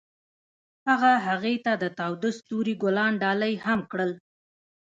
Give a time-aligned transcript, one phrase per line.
[0.87, 4.11] هغه هغې ته د تاوده ستوري ګلان ډالۍ هم کړل.